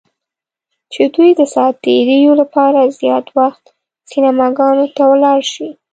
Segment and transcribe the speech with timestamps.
[0.93, 3.63] چې دوی د ساعت تیریو لپاره زیات وخت
[4.11, 5.67] سینماګانو ته ولاړ شي.